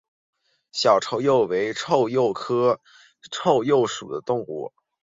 [0.71, 2.81] 小臭鼩为鼩鼱科
[3.29, 4.73] 臭鼩属的动物。